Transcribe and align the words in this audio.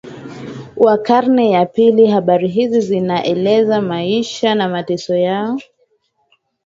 wa 0.75 0.97
karne 0.97 1.51
ya 1.51 1.65
mbili 1.73 2.07
Habari 2.07 2.47
hizo 2.47 2.79
zinaeleza 2.79 3.81
maisha 3.81 4.55
na 4.55 4.69
mateso 4.69 5.15
yao 5.15 5.59